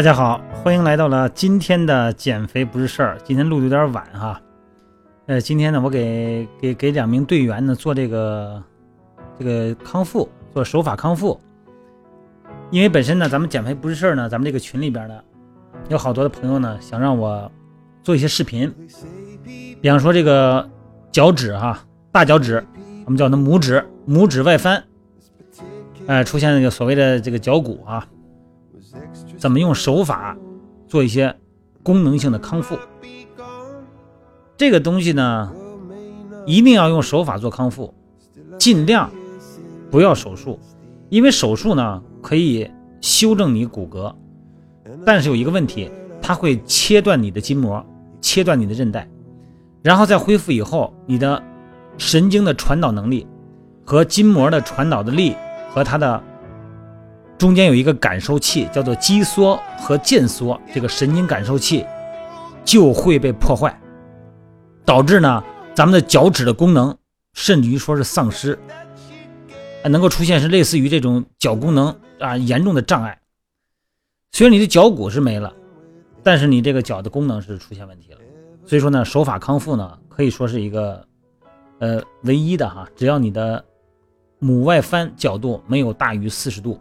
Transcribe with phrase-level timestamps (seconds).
[0.00, 3.18] 大家好，欢迎来到了今天的减肥不是事儿。
[3.22, 4.40] 今天录的有点晚哈，
[5.26, 8.62] 呃，今天呢，我给给给两名队员呢做这个
[9.38, 11.38] 这个康复，做手法康复。
[12.70, 15.20] 因为本身呢，咱们减肥不是事儿呢，咱们这个群里边呢，
[15.90, 17.52] 有好多的朋友呢想让我
[18.02, 18.74] 做一些视频，
[19.82, 20.66] 比方说这个
[21.12, 21.78] 脚趾哈，
[22.10, 22.66] 大脚趾，
[23.04, 24.82] 我们叫它拇指，拇指外翻，
[26.06, 28.08] 哎，出现那个所谓的这个脚骨啊。
[29.36, 30.36] 怎么用手法
[30.86, 31.34] 做一些
[31.82, 32.78] 功能性的康复？
[34.56, 35.52] 这个东西呢，
[36.46, 37.94] 一定要用手法做康复，
[38.58, 39.10] 尽量
[39.90, 40.58] 不要手术，
[41.08, 42.70] 因为手术呢可以
[43.00, 44.14] 修正你骨骼，
[45.04, 47.84] 但是有一个问题，它会切断你的筋膜，
[48.20, 49.08] 切断你的韧带，
[49.82, 51.42] 然后再恢复以后，你的
[51.96, 53.26] 神经的传导能力
[53.84, 55.34] 和筋膜的传导的力
[55.72, 56.22] 和它的。
[57.40, 61.86] 中间有一个感受器，叫做肌缩和腱缩，这个神经感受器
[62.66, 63.80] 就会被破坏，
[64.84, 65.42] 导致呢
[65.74, 66.94] 咱们的脚趾的功能
[67.32, 68.58] 甚至于说是丧失，
[69.84, 73.18] 能够出现是类似于这种脚功能啊严重的障碍。
[74.32, 75.50] 虽然你的脚骨是没了，
[76.22, 78.18] 但是你这个脚的功能是出现问题了。
[78.66, 81.02] 所以说呢，手法康复呢可以说是一个
[81.78, 83.64] 呃唯一的哈，只要你的
[84.42, 86.78] 拇外翻角度没有大于四十度。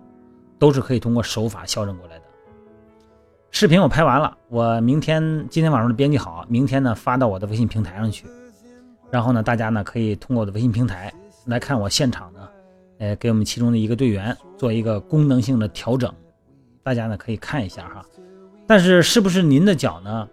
[0.60, 2.26] 都是可以通过手法校正过来的。
[3.52, 8.28] 视频我拍完了，我明天今天晚上编辑好，明天呢发到我的微信平台上去。
[9.10, 11.12] 然后呢，大家呢可以通过我的微信平台
[11.46, 12.50] 来看我现场呢，
[13.00, 16.14] 呃，给我们其中的一个队员做一个功能性的调整。
[16.84, 18.06] 大家呢可以看一下哈。
[18.68, 20.30] 但是是不是您的脚呢，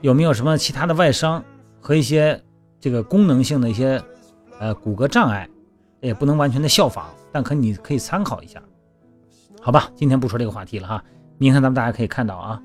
[0.00, 1.44] 有没有什么其他的外伤
[1.80, 2.42] 和一些
[2.80, 4.02] 这个功能性的一些
[4.58, 5.46] 呃骨骼障碍，
[6.00, 8.62] 也不能完全的效仿，但可你可以参考一下。
[9.60, 11.02] 好吧，今天不说这个话题了哈。
[11.36, 12.60] 明天咱们大家可以看到啊，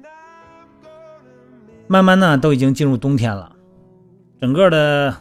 [1.88, 3.52] 慢慢呢都已经进入冬天了，
[4.40, 5.14] 整个的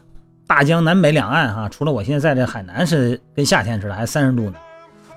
[0.47, 4.59] 大江南北两岸哈，除了我现在在这海南是跟夏天似的，还三十度呢，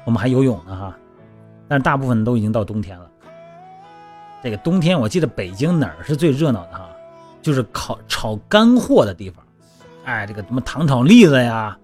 [0.06, 0.98] 我们还游泳呢哈。
[1.68, 3.10] 但是大部分都已经到冬天了。
[4.44, 6.90] 这个冬天我记得北京哪儿是最热闹的哈，
[7.42, 9.46] 就是烤炒干货的地方，
[10.06, 11.78] 哎，这个什么糖炒栗子呀，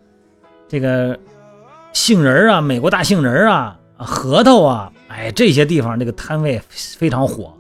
[0.68, 1.18] 这个
[1.94, 3.78] 杏仁啊，美国大杏仁啊。
[4.04, 7.54] 核桃啊，哎，这些地方这个摊位非常火。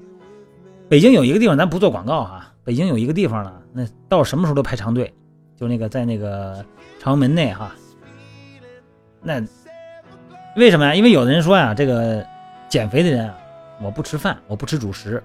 [0.89, 2.47] 北京有一个地方，咱不做广告哈。
[2.63, 5.13] 北京有一个地方呢，那到什么时候都排长队，
[5.55, 6.63] 就那个在那个
[6.99, 7.71] 朝阳门内哈。
[9.21, 9.41] 那
[10.57, 10.93] 为什么呀？
[10.93, 12.25] 因为有的人说呀，这个
[12.69, 13.35] 减肥的人啊，
[13.81, 15.23] 我不吃饭，我不吃主食，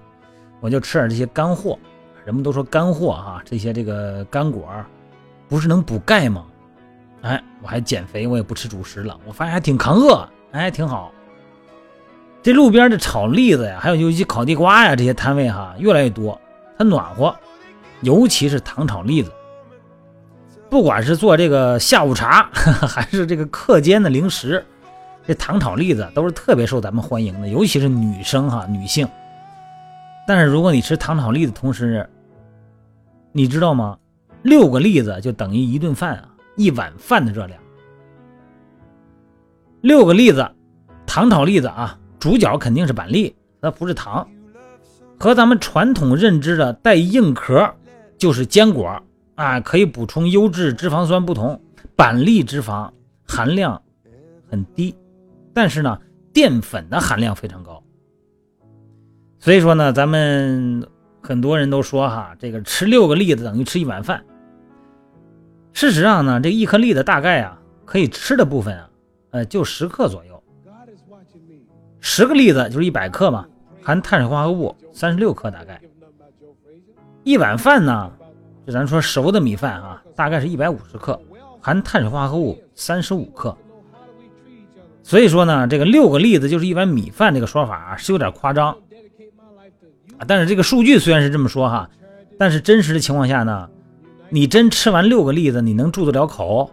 [0.59, 1.77] 我就吃点这些干货。
[2.25, 4.67] 人们都说干货哈，这些这个干果
[5.47, 6.45] 不是能补钙吗？
[7.27, 10.27] 哎，我还减肥，我也不吃主食了，我发现还挺抗饿。
[10.51, 11.11] 哎，挺好。
[12.41, 16.39] 这路边的炒栗子呀，还有尤其烤地瓜呀，这些摊位哈越来越多，
[16.77, 17.35] 它暖和。
[18.01, 19.31] 尤其是糖炒栗子，
[20.69, 24.63] 不管是做这个下午茶， 还是这个课间的零食，
[25.25, 29.07] 这糖炒栗子都是特别受咱们欢迎的，尤其是女生哈，女性。
[30.27, 32.07] 但是如果你吃糖炒栗子同时，
[33.31, 33.97] 你知道吗？
[34.43, 37.57] 六个栗子就等于一顿饭啊，一碗饭的热量。
[39.79, 40.45] 六个栗子，
[41.05, 44.27] 糖炒栗子啊，主角肯定是板栗，那不是糖。
[45.19, 47.73] 和咱们传统认知的带硬壳
[48.17, 49.01] 就是坚果
[49.35, 51.61] 啊，可以补充优质脂肪酸不同，
[51.95, 52.91] 板栗脂肪
[53.25, 53.81] 含量
[54.49, 54.95] 很低，
[55.53, 55.99] 但是呢，
[56.33, 57.81] 淀粉的含量非常高。
[59.39, 60.87] 所以说呢，咱们
[61.21, 64.23] 很多人都说哈，这个吃六个栗子等于吃一碗饭。
[65.77, 68.89] 事实上呢，这一颗栗子大概啊，可以吃的部分啊。
[69.29, 70.41] 呃，就十克左右，
[71.99, 73.45] 十个栗子就是一百克嘛，
[73.83, 75.79] 含碳水化合物三十六克大概。
[77.23, 78.11] 一碗饭呢，
[78.65, 81.21] 就咱说熟的米饭啊，大概是一百五十克，
[81.61, 83.55] 含碳水化合物三十五克。
[85.03, 88.75] 所以说呢，这个六个栗子就是一碗米饭这个说法啊是有点夸张。
[90.25, 91.87] 但是这个数据虽然是这么说哈，
[92.39, 93.69] 但是真实的情况下呢，
[94.29, 96.69] 你真吃完六个栗子，你能住得了口？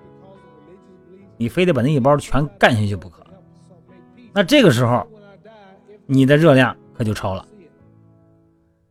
[1.37, 3.27] 你非得把那一包全干下去不可，
[4.33, 5.07] 那这个时候
[6.07, 7.47] 你的热量可就超了。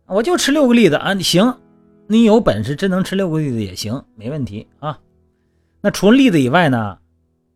[0.06, 1.58] 我就吃六个栗子啊，你行，
[2.08, 5.00] 你有本事真能吃六个栗子也行，没问题啊。
[5.80, 6.98] 那除了栗子以外呢，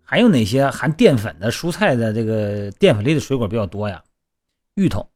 [0.02, 4.02] 还有哪些含淀粉的蔬菜的这个淀粉类的水果比较多呀？
[4.76, 5.10] 芋头，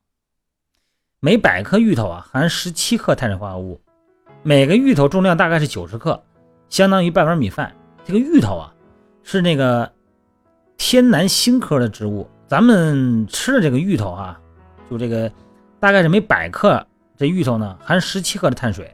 [1.21, 3.79] 每百克芋头啊含十七克碳水化合物，
[4.43, 6.21] 每个芋头重量大概是九十克，
[6.69, 7.73] 相当于半碗米饭。
[8.03, 8.73] 这个芋头啊。
[9.23, 9.89] 是那个
[10.77, 14.38] 天南星科的植物，咱们吃的这个芋头啊，
[14.89, 15.31] 就这个
[15.79, 16.83] 大概是每百克
[17.15, 18.91] 这芋头呢含十七克的碳水，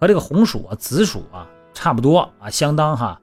[0.00, 3.20] 和这个红薯啊、紫薯啊差不多啊，相当哈。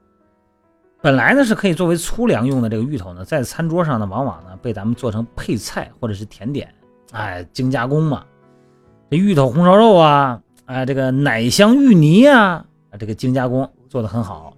[1.00, 6.72] 本来呢是可以作为粗粮用的这个芋头呢，在餐桌上呢，往往呢被咱们做成配菜或者是甜点，
[7.10, 8.24] 哎，精加工嘛。
[9.10, 10.40] 这芋头红烧肉啊，
[10.72, 12.64] 啊，这个奶香芋泥啊，
[12.98, 14.56] 这个精加工做的很好，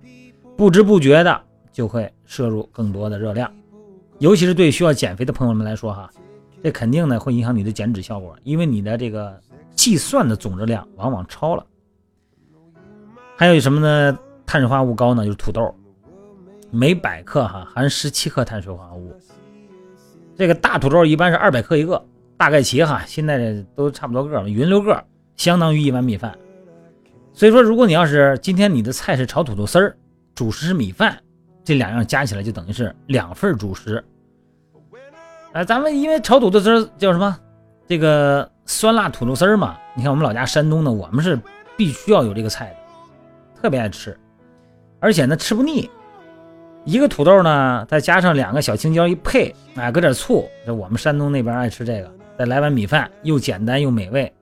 [0.57, 1.41] 不知不觉的
[1.73, 3.53] 就会摄入更多的热量，
[4.21, 6.09] 尤其是对需要减肥的朋友们来说哈，
[6.63, 9.37] 这肯定呢会影响你的减脂效果，因为你的这个
[9.75, 11.67] 计算的总热量往往超了。
[13.37, 14.17] 还有什么呢？
[14.47, 15.75] 碳水化合物高呢，就是土豆。
[16.71, 19.13] 每百克哈含十七克碳水化合物，
[20.37, 22.05] 这个大土豆一般是二百克一个，
[22.37, 25.05] 大概齐哈，现在都差不多个，匀溜个，
[25.37, 26.37] 相当于一碗米饭。
[27.33, 29.97] 所以说，如果你要是今天你的菜是炒土豆丝儿，
[30.35, 31.19] 主食是米饭，
[31.65, 34.03] 这两样加起来就等于是两份主食。
[35.53, 37.37] 哎，咱们因为炒土豆丝儿叫什么？
[37.87, 39.77] 这个酸辣土豆丝儿嘛。
[39.95, 41.39] 你看我们老家山东的，我们是
[41.77, 44.19] 必须要有这个菜的，特别爱吃，
[45.01, 45.91] 而且呢吃不腻。
[46.85, 52.13] 一个土豆呢，再加上两个小青椒一配，哎，搁点醋，这我们山东那边爱吃这个。
[52.39, 54.33] 再来碗米饭，又简单又美味，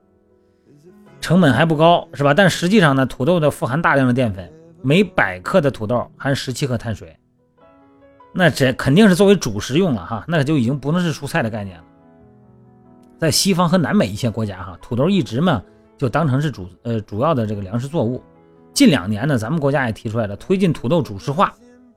[1.23, 2.33] 成本还不高，是吧？
[2.33, 7.15] 但实际上呢，土豆的富含大量的淀粉，每百克的土豆含十七克碳水，
[8.33, 11.83] 那这肯定是作为主食用了哈，那就已经不能是蔬菜的概念了。
[13.17, 15.63] 在西方和南美一些国家哈，土豆一直嘛
[15.97, 18.21] 就当成是主呃主要的这个粮食作物。
[18.73, 21.53] 近两年呢，咱们国家也提出来了，推进土豆主食化。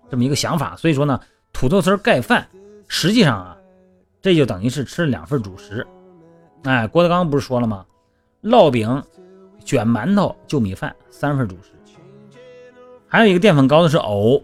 [0.08, 1.20] 这么一个想法，所以说呢，
[1.52, 2.46] 土豆丝盖饭，
[2.87, 3.56] 实际上啊，
[4.22, 5.84] 这就等于是吃了两份主食。
[6.62, 7.84] 哎，郭德纲不是说了吗？
[8.46, 9.02] 烙饼、
[9.64, 11.70] 卷馒头、就米饭三份主食。
[13.08, 14.43] 还有一个淀粉高的是藕，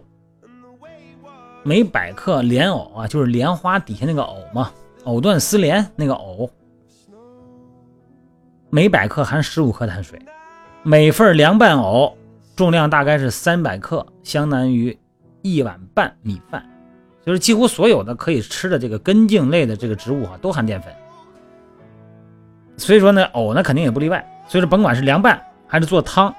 [1.63, 4.71] 每百克莲藕啊，就是莲花底下那个藕嘛，
[5.05, 6.49] 藕断丝连那个藕，
[8.69, 10.19] 每百克含十五克碳水，
[10.83, 12.17] 每份凉拌藕
[12.55, 14.97] 重量大概是三百克，相当于。
[15.45, 16.65] 一碗半米饭，
[17.25, 20.93] 就是几乎所有的可以吃的这个根茎类的这个植物哈，都含淀粉。
[22.83, 24.23] 所以说呢，藕呢肯定也不例外。
[24.45, 26.33] 所以说，甭管是凉拌还是做汤，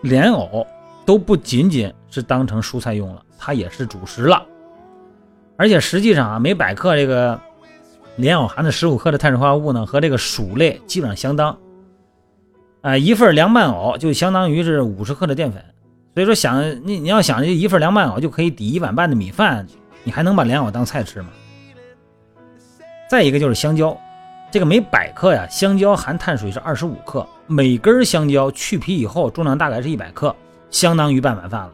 [0.00, 0.66] 莲藕
[1.04, 4.42] 都不仅仅是当成蔬菜用了，它也是主食了。
[5.58, 7.38] 而且实际上啊，每百克这个
[8.16, 11.56] 莲藕含的十五克的碳水化合物呢，和这个薯类基本上相当。
[12.80, 15.62] 啊，一份凉拌藕就相当于是五十克的淀粉。
[16.14, 19.66] 所以说，想你你要想一份凉拌藕就可以抵一碗半的米饭，
[20.04, 21.28] 你还能把莲藕当菜吃吗？
[23.10, 23.94] 再一个就是香蕉，
[24.52, 30.36] 这个每百克呀，香蕉含碳水是二十五克，每根香蕉去皮以后重量大概是一百克，
[30.70, 31.72] 相当于半碗饭了。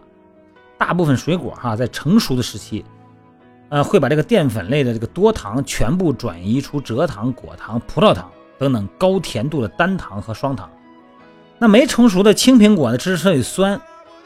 [0.79, 2.85] 大部分水果哈，在成熟的时期，
[3.71, 8.31] 呃，会把这个淀粉类的这个多糖全部转移出蔗糖、果糖、葡萄糖
[8.61, 10.71] 等等高甜度的单糖和双糖。
[11.59, 13.81] 那没成熟的青苹果呢，之所以酸。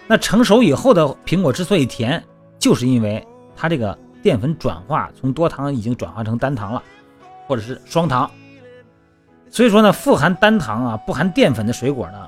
[0.06, 2.22] 那成熟以后的苹果之所以甜，
[2.58, 3.26] 就是因为
[3.56, 6.82] 它这个淀粉转化从多糖已经转化成单糖了，
[7.46, 8.30] 或者是双糖。
[9.52, 12.26] 所以说呢，富含单糖啊、不含淀粉的水果呢，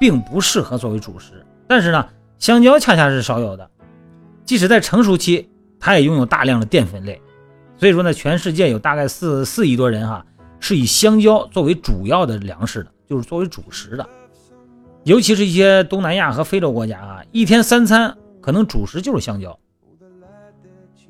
[0.00, 1.44] 并不适合作为主食。
[1.68, 3.70] 但是呢，香蕉恰恰是少有的，
[4.46, 7.20] 即使在成熟期，它也拥有大量的淀粉类。
[7.76, 10.24] 所以说呢，全世界有大概四四亿多人哈，
[10.58, 14.08] 是以香蕉作为主要的粮食的，就是作为主食的。
[15.02, 19.58] 尤其是一些东南亚和非洲国家啊，一天三餐可能主食就是香蕉。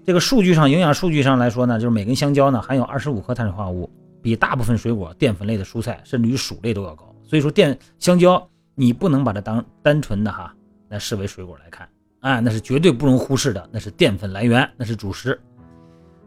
[0.05, 3.89] 这个数据上，营养数据上来说呢，就是每根香蕉呢含有二十五克碳水化合物，
[4.25, 7.15] 比大部分水果、淀粉类的蔬菜甚至于薯类都要高。
[7.23, 10.55] 所以说，淀香蕉你不能把它当单纯的哈
[10.89, 11.87] 来视为水果来看
[12.21, 15.39] 啊，那是绝对不容忽视的，那是淀粉来源，那是主食。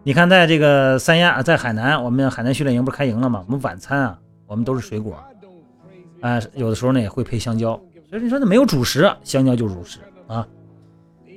[0.03, 3.43] 你看，在这个三亚，在海南，我们海南训练营不是开营了吗？
[3.47, 5.17] 我们晚餐啊，我们都是水果。
[6.21, 7.71] 啊，有的时候呢也会配香蕉，
[8.09, 10.47] 所以你说那没有主食，香蕉就是主食啊。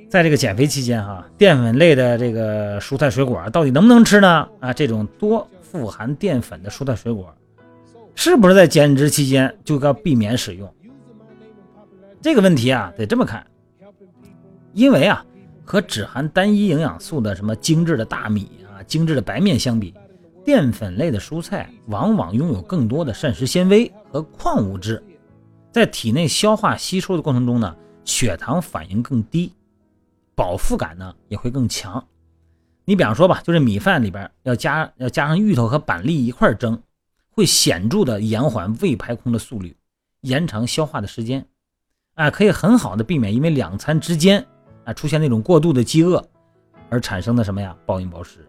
[0.09, 4.49] 在这个减肥期间哈，淀粉类的这个蔬菜水果到底能不能吃呢？
[4.59, 7.33] 啊，这种多富含淀粉的蔬菜水果，
[8.17, 10.69] 是不是在减脂期间就要避免使用？
[12.21, 13.47] 这个问题啊，得这么看，
[14.73, 15.25] 因为啊，
[15.65, 19.95] 和只含单一营养素的什么精致的大米啊、精致的白面相比。
[20.45, 25.00] 淀粉类的蔬菜往往拥有更多的膳食纤维和矿物质，
[25.71, 29.53] 在体内消化吸收的过程中呢，血糖反应更低，
[30.35, 32.05] 饱腹感呢也会更强。
[32.90, 36.76] 你比方说吧，就是米饭里边要加要加上芋头和板栗一块蒸，
[37.30, 39.76] 会显著的延缓胃排空的速率，
[40.23, 41.47] 延长消化的时间，
[42.16, 44.44] 啊，可以很好的避免因为两餐之间
[44.85, 46.20] 啊出现那种过度的饥饿
[46.88, 48.44] 而产生的什么呀暴饮暴食。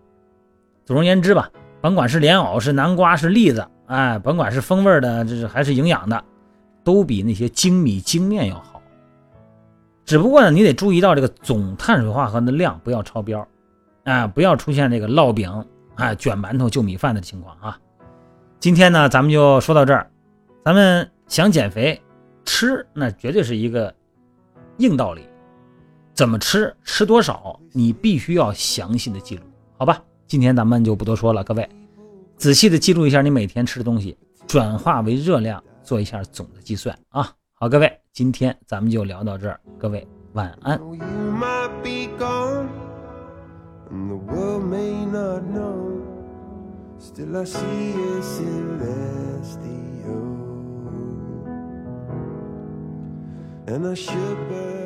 [0.85, 1.47] 总而言之吧。
[1.79, 6.23] 甭管是莲藕、是南瓜、是栗子哎，甭管是风味的，这是还是营养的，
[6.83, 8.81] 都比那些精米精面要好。
[10.03, 13.47] 只不过呢，你得注意到这个总碳水化合物的量不要超标，
[14.03, 15.49] 啊，不要出现这个烙饼、
[15.95, 17.79] 啊卷馒头就米饭的情况啊。
[18.59, 20.09] 今天呢，咱们就说到这儿。
[20.63, 22.01] 咱们想减肥，
[22.45, 23.93] 吃那绝对是一个
[24.77, 25.21] 硬道理。
[26.13, 29.43] 怎么吃，吃多少，你必须要详细的记录，
[29.77, 30.01] 好吧？
[30.27, 31.67] 今天咱们就不多说了，各位
[32.37, 34.17] 仔细的记录一下你每天吃的东西，
[34.47, 37.31] 转化为热量，做一下总的计算啊。
[37.53, 40.79] 好，各位，今天咱们就聊到这儿，各位晚安。
[43.91, 46.01] and the world may not know.
[46.97, 49.67] Still, I see a celestial,
[53.67, 54.37] and I should.
[54.49, 54.80] Burn